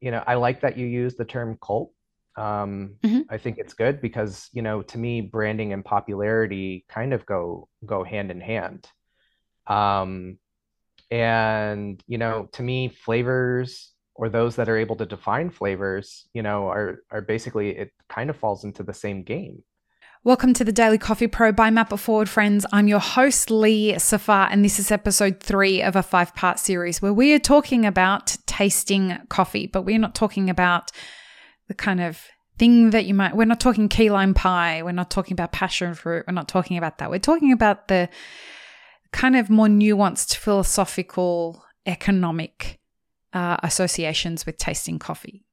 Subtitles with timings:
[0.00, 1.92] you know, I like that you use the term cult.
[2.36, 3.26] Um, Mhm.
[3.30, 7.68] I think it's good because, you know, to me, branding and popularity kind of go
[7.84, 8.88] go hand in hand.
[9.66, 10.38] Um,
[11.10, 16.42] and, you know, to me, flavors or those that are able to define flavors, you
[16.42, 19.62] know, are are basically it kind of falls into the same game.
[20.22, 22.66] Welcome to the Daily Coffee Pro by Map It Forward, friends.
[22.74, 27.00] I'm your host, Lee Safar, and this is episode three of a five part series
[27.00, 30.90] where we are talking about tasting coffee, but we're not talking about
[31.68, 32.22] the kind of
[32.58, 35.94] thing that you might, we're not talking key lime pie, we're not talking about passion
[35.94, 37.08] fruit, we're not talking about that.
[37.08, 38.10] We're talking about the
[39.12, 42.78] kind of more nuanced philosophical, economic
[43.32, 45.46] uh, associations with tasting coffee.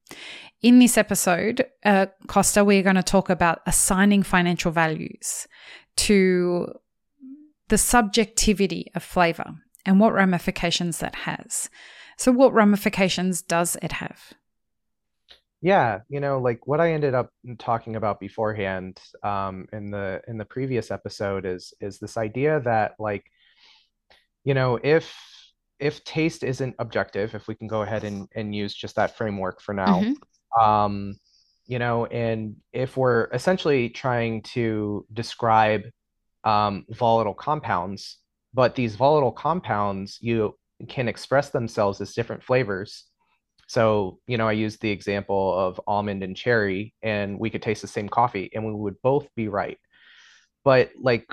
[0.62, 5.48] In this episode, uh, Kosta, we're going to talk about assigning financial values
[5.98, 6.74] to
[7.68, 9.46] the subjectivity of flavor
[9.86, 11.70] and what ramifications that has.
[12.18, 14.34] So, what ramifications does it have?
[15.62, 20.38] Yeah, you know, like what I ended up talking about beforehand, um, in the in
[20.38, 23.26] the previous episode is is this idea that like,
[24.44, 25.14] you know, if
[25.80, 29.62] if taste isn't objective, if we can go ahead and and use just that framework
[29.62, 30.14] for now, hmm
[30.62, 31.16] um,
[31.68, 35.84] you know, and if we're essentially trying to describe
[36.44, 38.18] um, volatile compounds,
[38.54, 40.56] but these volatile compounds you
[40.88, 43.06] can express themselves as different flavors
[43.68, 47.82] so, you know, I used the example of almond and cherry, and we could taste
[47.82, 49.78] the same coffee and we would both be right.
[50.64, 51.26] But like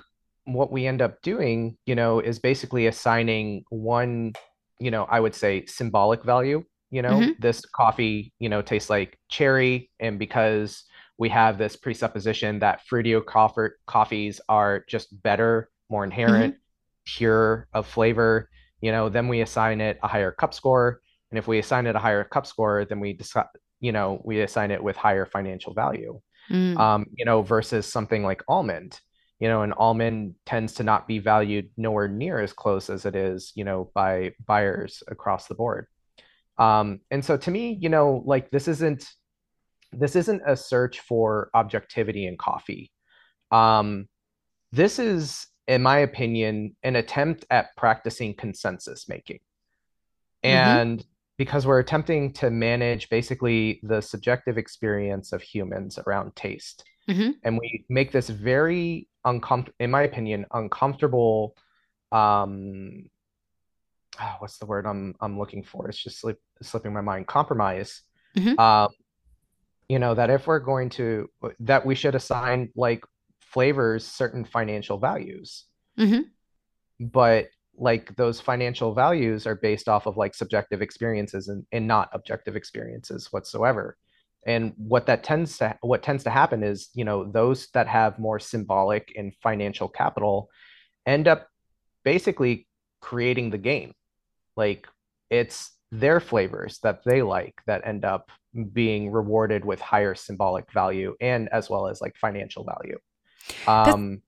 [0.45, 4.35] what we end up doing, you know, is basically assigning one,
[4.79, 6.65] you know, I would say symbolic value.
[6.91, 10.85] You know, hmm this coffee, you know, tastes like cherry, and because
[11.19, 16.59] we have this presupposition that fruitier coffee coffees are just better, more inherent, hmm
[17.07, 18.49] pure of flavor,
[18.81, 21.01] you know, then we assign it a higher cup score
[21.31, 23.47] and if we assign it a higher cup score, then we decide,
[23.81, 26.21] you know, we assign it with higher financial value.
[26.51, 26.79] Mm.
[26.79, 29.01] Um, you know, versus something like almond.
[29.41, 33.17] You know, an almond tends to not be valued nowhere near as close as it
[33.17, 35.87] is, you know, by buyers across the board.
[36.57, 39.09] Um, and so to me, you know, like this isn't
[39.93, 42.91] this isn't a search for objectivity in coffee.
[43.51, 44.09] Um,
[44.73, 49.41] this is, in my opinion, an attempt at practicing consensus making.
[50.45, 51.07] hmm And
[51.37, 56.85] because we're attempting to manage basically the subjective experience of humans around taste.
[57.09, 61.57] hmm And we make this very uncomfortable, in my opinion, uncomfortable.
[62.13, 63.11] Um,
[64.21, 65.89] oh, what's the word I'm I'm looking for?
[65.89, 67.27] It's just slip, slipping my mind.
[67.27, 68.03] Compromise.
[68.37, 68.89] hmm Um,
[69.89, 71.29] you know, that if we're going to,
[71.61, 73.05] that we should assign like
[73.41, 76.21] flavors certain financial values hmm
[77.01, 77.47] but
[77.77, 82.57] like those financial values are based off of like subjective experiences and, and not objective
[82.57, 83.97] experiences whatsoever
[84.47, 88.19] and what that tends to what tends to happen is you know those that have
[88.19, 90.51] more symbolic and financial capital
[91.07, 91.49] end up
[92.05, 92.67] basically
[93.01, 93.93] creating the game.
[94.57, 94.87] Like
[95.31, 98.31] it's their flavors that they like that end up
[98.73, 102.99] being rewarded with higher symbolic value and as well as like financial value.
[103.67, 104.23] Um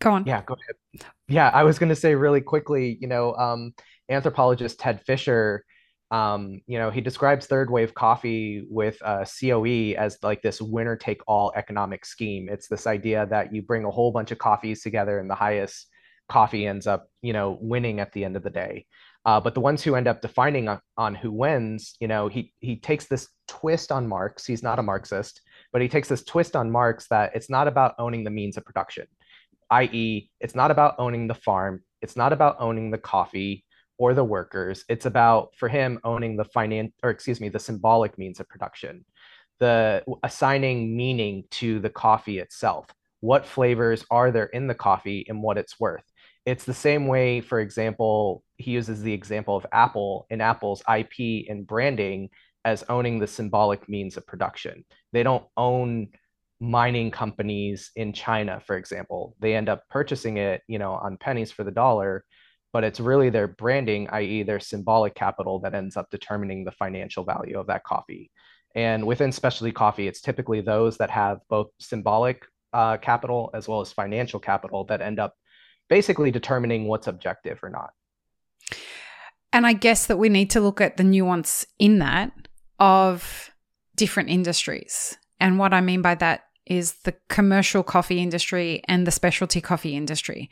[0.00, 0.24] go on.
[0.26, 1.06] yeah go ahead.
[1.28, 3.74] Yeah, I was going to say really quickly, you know, um,
[4.08, 5.64] anthropologist Ted Fischer,
[6.10, 10.96] um, you know, he describes third wave coffee with uh, COE as like this winner
[10.96, 12.48] take all economic scheme.
[12.48, 15.88] It's this idea that you bring a whole bunch of coffees together and the highest
[16.28, 18.86] coffee ends up, you know, winning at the end of the day.
[19.24, 22.52] Uh, but the ones who end up defining on, on who wins, you know, he
[22.60, 24.46] he takes this twist on Marx.
[24.46, 25.40] He's not a Marxist,
[25.72, 28.64] but he takes this twist on Marx that it's not about owning the means of
[28.64, 29.06] production
[29.70, 33.64] i.e., it's not about owning the farm, it's not about owning the coffee
[33.98, 34.84] or the workers.
[34.88, 39.04] It's about, for him, owning the finance, or excuse me, the symbolic means of production,
[39.58, 42.86] the assigning meaning to the coffee itself.
[43.20, 46.04] What flavors are there in the coffee and what it's worth?
[46.44, 51.46] It's the same way, for example, he uses the example of Apple and Apple's IP
[51.48, 52.30] and branding
[52.64, 54.84] as owning the symbolic means of production.
[55.12, 56.08] They don't own
[56.60, 59.36] mining companies in China, for example.
[59.40, 62.24] They end up purchasing it, you know, on pennies for the dollar,
[62.76, 67.24] but it's really their branding, i.e., their symbolic capital, that ends up determining the financial
[67.24, 68.30] value of that coffee.
[68.74, 72.44] And within specialty coffee, it's typically those that have both symbolic
[72.74, 75.32] uh, capital as well as financial capital that end up
[75.88, 77.92] basically determining what's objective or not.
[79.54, 82.30] And I guess that we need to look at the nuance in that
[82.78, 83.52] of
[83.94, 85.16] different industries.
[85.40, 89.96] And what I mean by that is the commercial coffee industry and the specialty coffee
[89.96, 90.50] industry,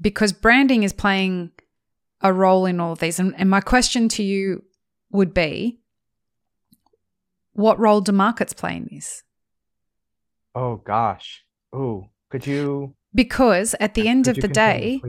[0.00, 1.50] because branding is playing
[2.20, 3.18] a role in all of these.
[3.18, 4.64] And, and my question to you
[5.10, 5.80] would be
[7.52, 9.22] What role do markets play in this?
[10.54, 11.44] Oh gosh.
[11.72, 12.94] Oh, could you?
[13.14, 15.00] Because at the end of the day,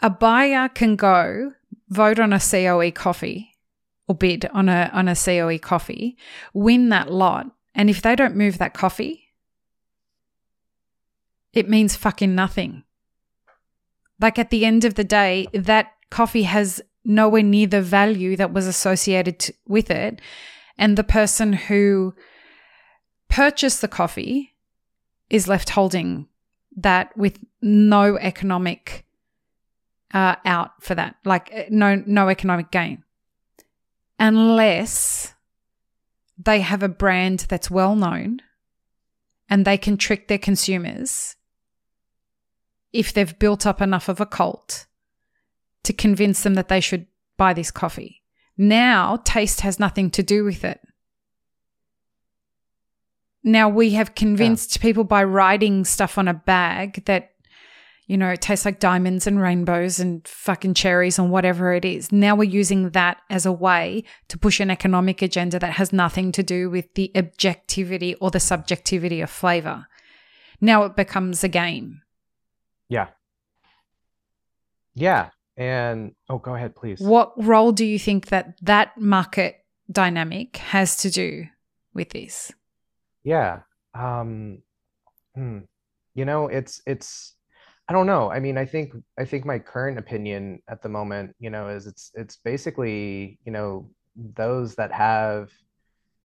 [0.00, 1.52] a buyer can go
[1.88, 3.54] vote on a COE coffee
[4.08, 6.16] or bid on a on a COE coffee,
[6.52, 9.28] win that lot, and if they don't move that coffee,
[11.52, 12.84] it means fucking nothing.
[14.20, 18.52] Like at the end of the day, that coffee has nowhere near the value that
[18.52, 20.20] was associated with it,
[20.78, 22.14] and the person who
[23.28, 24.54] purchased the coffee
[25.30, 26.28] is left holding
[26.76, 29.04] that with no economic
[30.12, 33.02] uh, out for that, like uh, no no economic gain,
[34.18, 35.34] unless
[36.38, 38.40] they have a brand that's well known
[39.48, 41.36] and they can trick their consumers
[42.94, 44.86] if they've built up enough of a cult
[45.82, 47.06] to convince them that they should
[47.36, 48.22] buy this coffee.
[48.56, 50.80] Now, taste has nothing to do with it.
[53.42, 57.32] Now, we have convinced people by writing stuff on a bag that,
[58.06, 62.12] you know, it tastes like diamonds and rainbows and fucking cherries and whatever it is.
[62.12, 66.32] Now we're using that as a way to push an economic agenda that has nothing
[66.32, 69.88] to do with the objectivity or the subjectivity of flavor.
[70.60, 72.00] Now it becomes a game.
[72.88, 73.08] Yeah.
[74.94, 75.30] Yeah.
[75.56, 77.00] And oh, go ahead, please.
[77.00, 81.46] What role do you think that that market dynamic has to do
[81.92, 82.52] with this?
[83.22, 83.60] Yeah.
[83.94, 84.62] Um,
[85.34, 85.60] hmm.
[86.14, 87.34] You know, it's it's
[87.88, 88.30] I don't know.
[88.30, 91.86] I mean, I think I think my current opinion at the moment, you know, is
[91.86, 95.50] it's it's basically, you know, those that have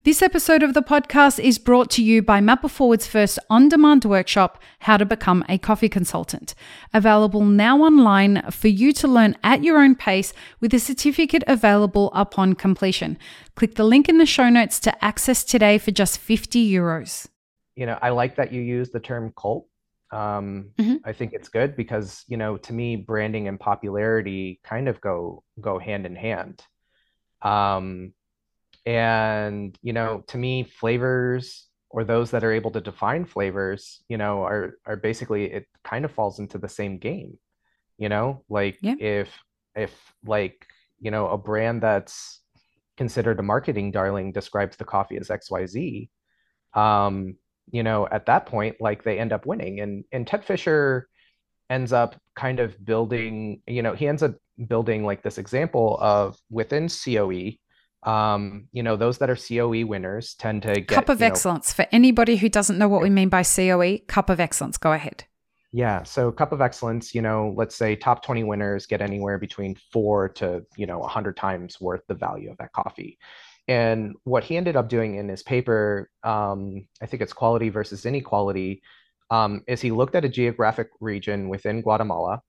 [0.08, 3.68] This episode of the podcast is brought to you by Map It Forward's first on
[3.68, 6.56] demand workshop, How to Become a Coffee Consultant.
[6.94, 10.32] Available now online for you to learn at your own pace
[10.62, 13.18] with a certificate available upon completion.
[13.56, 17.28] Click the link in the show notes to access today for just 50 euros.
[17.76, 19.68] you know, I like that you use the term cult.
[20.14, 21.02] Um, Mhm.
[21.04, 25.44] I think it's good because, you know, to me, branding and popularity kind of go
[25.60, 26.64] go hand in hand.
[27.42, 28.14] Um,
[28.88, 34.18] and, you know, to me, flavors or those that are able to define flavors, you
[34.18, 37.38] know, are are basically it kind of falls into the same game.
[37.98, 38.96] You know, like Yeah.
[39.00, 39.30] if
[39.76, 39.94] if
[40.26, 40.66] like,
[41.00, 42.42] you know, a brand that's
[42.98, 46.10] considered a marketing darling describes the coffee as XYZ,
[46.74, 47.36] um,
[47.72, 49.80] you know, at that point, like they end up winning.
[49.82, 51.10] And and Ted Fischer
[51.70, 54.36] ends up kind of building, you know, he ends up
[54.68, 57.58] building like this example of within COE,
[58.04, 61.28] um, you know, those that are COE winners tend to get, Cup of you know,
[61.28, 61.74] excellence.
[61.74, 64.78] For anybody who doesn't know what we mean by COE, cup of excellence.
[64.78, 65.26] Go ahead.
[65.74, 69.76] Yeah, so Cup of Excellence, you know, let's say top 20 winners get anywhere between
[69.92, 73.18] four to, you know, 100 times worth the value of that coffee.
[73.68, 78.06] And what he ended up doing in his paper, um, I think it's Quality versus
[78.06, 78.82] Inequality,
[79.30, 82.42] um, is he looked at a geographic region within Guatemala,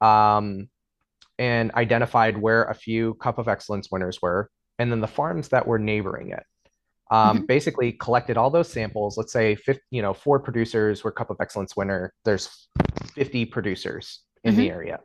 [0.00, 0.68] um,
[1.40, 4.48] and identified where a few Cup of Excellence winners were,
[4.80, 6.42] and then the farms that were neighboring it.
[7.10, 7.46] Um, Mhm.
[7.48, 9.18] basically collected all those samples.
[9.18, 12.14] Let's say, 50, you know, four producers were Cup of Excellence winner.
[12.24, 12.68] There's
[13.14, 15.00] 50 producers in the area.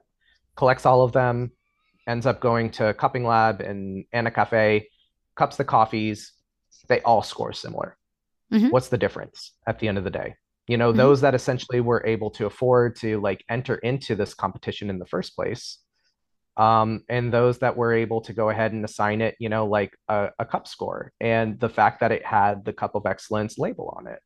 [0.56, 1.52] Collects all of them,
[2.08, 4.86] ends up going to Cupping Lab and Anacafe,
[5.36, 6.32] cups the coffees.
[6.88, 7.98] They all score similar.
[8.54, 8.72] Mhm.
[8.72, 10.36] What's the difference at the end of the day?
[10.68, 10.98] You know, Mhm.
[10.98, 15.06] those that essentially were able to afford to like enter into this competition in the
[15.08, 15.80] first place,
[16.58, 19.98] um, and those that were able to go ahead and assign it, you know, like
[20.08, 23.94] a, a cup score, and the fact that it had the Cup of Excellence label
[23.98, 24.20] on it.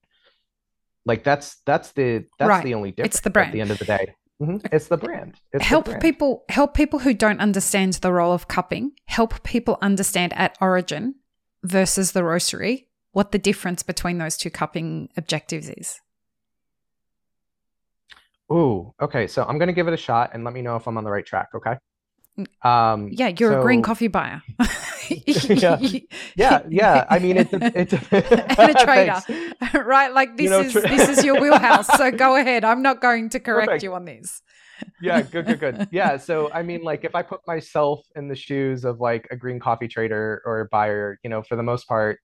[1.05, 2.63] Like that's that's the that's Right.
[2.63, 3.49] the only difference It's the brand.
[3.49, 4.13] at the end of the day.
[4.41, 4.65] Mhm.
[4.71, 5.39] It's the brand.
[5.53, 6.01] It's the help brand.
[6.01, 11.15] people help people who don't understand the role of cupping help people understand at origin
[11.63, 15.99] versus the roastery what the difference between those two cupping objectives is
[18.51, 19.27] Ooh, okay.
[19.27, 21.11] So I'm gonna give it a shot and let me know if I'm on the
[21.11, 21.77] right track, okay?
[22.63, 24.41] Um, yeah you're a green coffee buyer
[25.09, 25.77] Yeah.
[26.35, 27.05] Yeah, yeah.
[27.09, 27.93] I mean, it's it,
[28.59, 32.11] and a trader right like this You know, is tra- this is your wheelhouse so
[32.11, 33.83] go ahead i'm not going to correct Perfect.
[33.83, 34.41] you on this
[35.01, 35.87] Yeah, good, good, good.
[35.91, 39.35] Yeah, so I mean, like, if I put myself in the shoes of like a
[39.35, 42.17] green coffee trader or a buyer, you know, for the most part,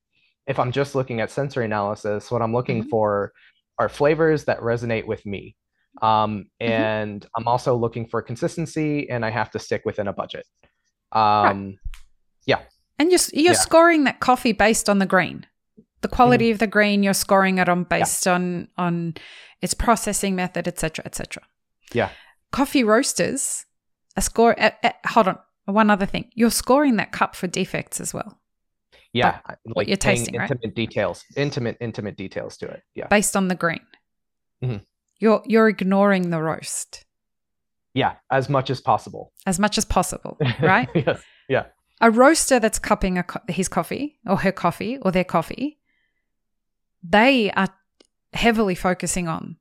[0.48, 2.90] if I'm just looking at sensory analysis, what I'm looking Mhm.
[2.90, 3.34] for
[3.78, 5.56] are flavors that resonate with me.
[6.02, 6.68] Um, Mhm.
[6.68, 10.46] and I'm also looking for consistency, and I have to stick within a budget.
[11.12, 11.78] Um,
[12.46, 12.62] yeah.
[13.00, 13.60] and you're, you're Yeah.
[13.60, 15.46] scoring that coffee based on the green
[16.02, 19.16] the quality of the green you're scoring it on based on on
[19.62, 21.44] its processing method etc etc
[21.94, 22.10] Yeah.
[22.52, 23.66] coffee roasters
[24.16, 28.00] a score uh, uh, hold on one other thing you're scoring that cup for defects
[28.00, 28.40] as well
[29.14, 30.50] Yeah, what like you're tasting, right?
[30.52, 32.84] intimate details, intimate, intimate details to it.
[32.94, 33.86] Yeah, based on the green.
[34.64, 34.86] Mhm.
[35.20, 37.06] You're you're ignoring the roast
[37.96, 39.32] yeah, as much as possible.
[39.48, 40.90] as much as possible, right?
[40.94, 41.24] yes.
[41.48, 41.66] Yeah.
[42.02, 45.80] a roaster that's cupping a co- his coffee or her coffee or their coffee,
[47.02, 47.70] they are
[48.34, 49.56] heavily focusing on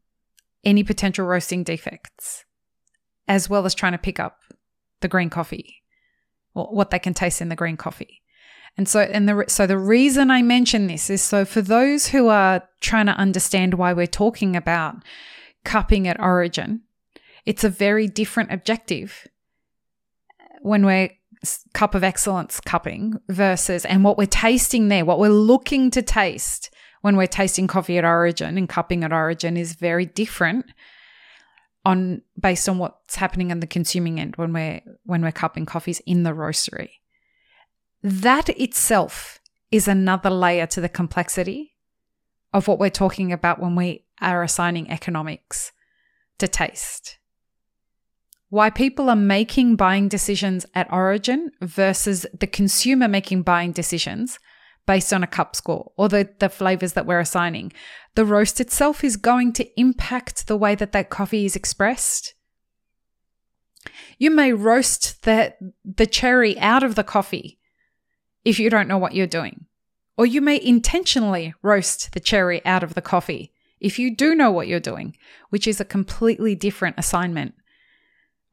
[0.65, 2.45] any potential roasting defects,
[3.29, 4.39] as well as trying to pick up
[5.01, 5.83] the green coffee
[6.55, 8.21] or what they can taste in the green coffee.
[8.77, 12.27] And so, and the so the reason I mention this is so for those who
[12.29, 14.97] are trying to understand why we're talking about
[15.65, 16.83] cupping at origin,
[17.47, 19.27] it's a very different objective
[20.63, 21.11] when we're
[21.75, 26.71] cup of excellence cupping versus and what we're tasting there, what we're looking to taste
[27.03, 30.65] when we're tasting coffee at origin and cupping at origin is very different
[31.85, 36.01] on based on what's happening on the consuming end when we're when we're cupping coffees
[36.07, 36.91] in the roastery.
[38.03, 39.41] That itself
[39.71, 41.75] is another layer to the complexity
[42.55, 45.73] of what we're talking about when we are assigning economics
[46.39, 47.19] to taste
[48.55, 54.39] why people are making buying decisions at origin versus the consumer making buying decisions
[54.87, 57.73] based on a cup score or the, the flavors that we're assigning.
[58.15, 62.35] The roast itself is going to impact the way that that coffee is expressed.
[64.19, 65.55] You may roast the,
[65.85, 67.59] the cherry out of the coffee
[68.45, 69.67] if you don't know what you're doing.
[70.17, 73.53] Or you may intentionally roast the cherry out of the coffee
[73.85, 75.15] if you do know what you're doing,
[75.51, 77.55] which is a completely different assignment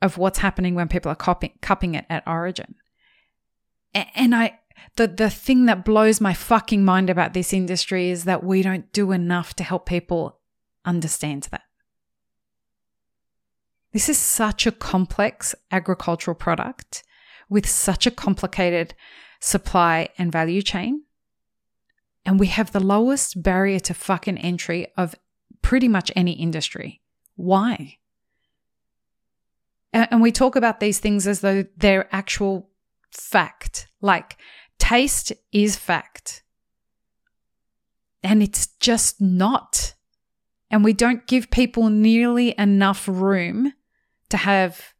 [0.02, 2.76] of what's happening when people are cupping, cupping it at origin.
[3.94, 4.60] And I,
[4.98, 8.92] the, the thing that blows my fucking mind about this industry is that we don't
[8.92, 10.38] do enough to help people
[10.84, 11.64] understand that.
[13.94, 17.04] This is such a complex agricultural product
[17.48, 18.96] with such a complicated
[19.40, 21.04] supply and value chain.
[22.26, 25.16] And we have the lowest barrier to fucking entry of
[25.62, 27.02] pretty much any industry.
[27.36, 27.98] Why?
[29.94, 32.70] And we talk about these things as though they're actual
[33.12, 33.88] fact.
[34.00, 34.38] Like,
[34.80, 36.44] taste is fact.
[38.24, 39.96] And it's just not.
[40.70, 43.74] And we don't give people nearly enough room
[44.30, 44.94] to have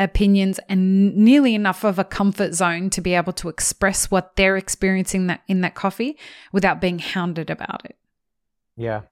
[0.00, 4.56] opinions and nearly enough of a comfort zone to be able to express what they're
[4.56, 6.18] experiencing that in that coffee
[6.52, 7.96] without being hounded about it.
[8.76, 9.02] Yeah.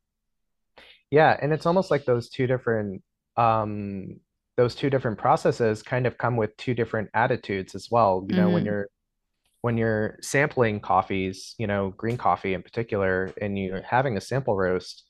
[1.10, 3.02] Yeah, and it's almost like those two different
[3.36, 4.18] um
[4.56, 8.26] those two different processes kind of come with two different attitudes as well.
[8.28, 8.66] You know, when Mhm.
[8.66, 8.88] you're
[9.60, 14.56] when you're sampling coffees, you know, green coffee in particular, and you're having a sample
[14.56, 15.04] roast,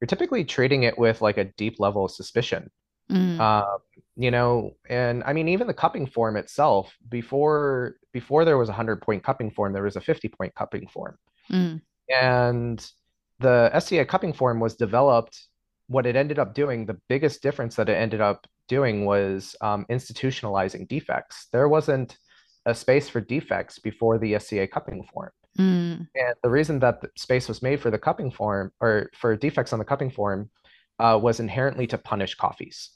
[0.00, 2.70] you're typically treating it with like a deep level of suspicion.
[3.10, 3.40] Mm.
[3.40, 3.78] Um,
[4.18, 8.72] you know, and I mean, even the cupping form itself, before before there was a
[8.72, 11.16] 100 point cupping form, there was a 50 point cupping form.
[11.50, 11.80] Mm.
[12.20, 12.90] And
[13.38, 15.46] the SCA cupping form was developed.
[15.86, 19.86] What it ended up doing, the biggest difference that it ended up doing was um,
[19.88, 21.46] institutionalizing defects.
[21.52, 22.18] There wasn't
[22.66, 25.30] a space for defects before the SCA cupping form.
[25.56, 26.08] Mm.
[26.16, 29.72] And the reason that the space was made for the cupping form or for defects
[29.72, 30.50] on the cupping form
[30.98, 32.90] uh, was inherently to punish coffees.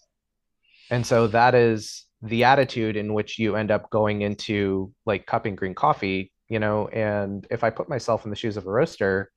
[0.92, 5.56] And so that is the attitude in which you end up going into like cupping
[5.56, 9.32] green coffee, you know, and if I put myself in the shoes of a roaster,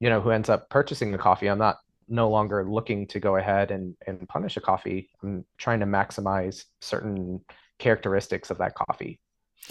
[0.00, 1.76] you know, who ends up purchasing the coffee, I'm not
[2.08, 5.10] no longer looking to go ahead and, and punish a coffee.
[5.22, 7.40] I'm trying to maximize certain
[7.78, 9.20] characteristics of that coffee.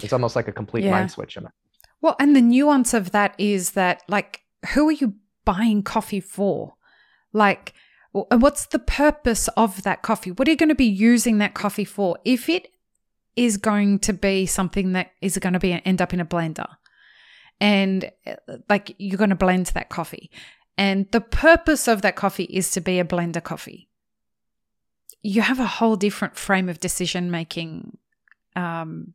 [0.00, 0.92] It's almost like a complete Yeah.
[0.92, 1.36] mind switch.
[1.36, 1.52] in it.
[2.00, 5.14] Well, and the nuance of that is that, like, who are you
[5.44, 6.74] buying coffee for?
[7.32, 7.72] Like,
[8.30, 10.30] and what's the purpose of that coffee?
[10.30, 12.18] What are you going to be using that coffee for?
[12.24, 12.68] If it
[13.36, 16.68] is going to be something that is going to be end up in a blender,
[17.60, 18.36] and uh,
[18.68, 20.30] like you're going to blend that coffee,
[20.78, 23.88] and the purpose of that coffee is to be a blender coffee,
[25.22, 27.98] you have a whole different frame of decision making.
[28.54, 29.14] Um,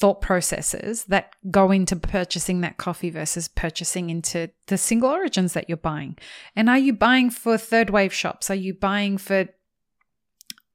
[0.00, 5.68] thought processes that go into purchasing that coffee versus purchasing into the single origins that
[5.68, 6.16] you're buying.
[6.56, 8.48] And are you buying for third wave shops?
[8.48, 9.46] Are you buying for,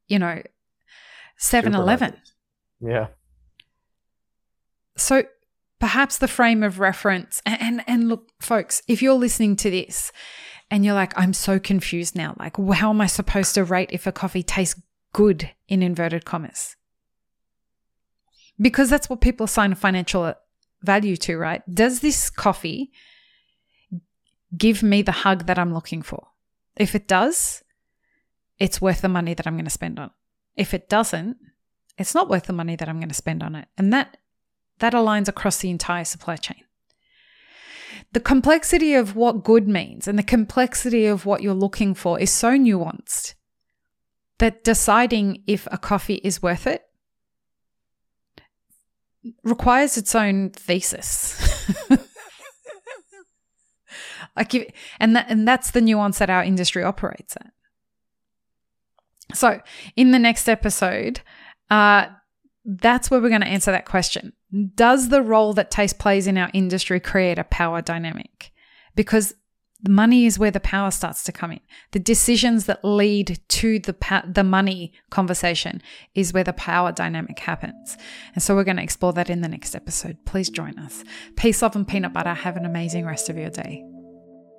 [0.07, 0.43] you know,
[1.37, 2.15] 7 Eleven?
[2.79, 3.07] Yeah.
[4.95, 5.23] So
[5.79, 10.11] perhaps the frame of reference, and, and, and look, folks, if you're listening to this
[10.69, 14.05] and you're like, I'm so confused now, like, how am I supposed to rate if
[14.05, 14.79] a coffee tastes
[15.13, 16.75] good in inverted commas?
[18.59, 20.33] Because that's what people assign a financial uh,
[20.81, 21.61] value to, right?
[21.73, 22.91] Does this coffee
[24.57, 26.27] give me the hug that I'm looking for?
[26.77, 27.63] If it does,
[28.59, 30.11] it's worth the money that I'm going to spend on.
[30.55, 31.37] If it doesn't,
[31.97, 33.67] it's not worth the money that I'm going to spend on it.
[33.77, 34.17] And that
[34.79, 36.63] that aligns across the entire supply chain.
[38.13, 42.31] the complexity of what good means and the complexity of what you're looking for is
[42.31, 43.33] so nuanced
[44.37, 46.84] that deciding if a coffee is worth it
[49.43, 51.39] requires its own thesis.
[54.35, 57.51] like and that, and that's the nuance that our industry operates at.
[59.33, 59.61] So,
[59.95, 61.21] in the next episode,
[61.69, 62.07] uh,
[62.63, 64.33] that's where we're going to answer that question.
[64.75, 68.51] Does the role that taste plays in our industry create a power dynamic?
[68.95, 69.33] Because
[69.85, 71.59] the money is where the power starts to come in.
[71.91, 75.79] The decisions that lead to the pa- the money conversation
[76.15, 77.95] is where the power dynamic happens.
[78.33, 80.17] And so we're going to explore that in the next episode.
[80.25, 81.03] Please join us.
[81.35, 82.33] Peace, love, and peanut butter.
[82.33, 83.85] Have an amazing rest of your day.